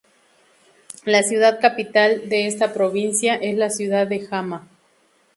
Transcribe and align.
La 1.05 1.21
ciudad 1.21 1.59
capital 1.61 2.27
de 2.27 2.47
esta 2.47 2.73
provincia 2.73 3.35
es 3.35 3.55
la 3.55 3.69
ciudad 3.69 4.07
de 4.07 4.27
Hama. 4.31 4.67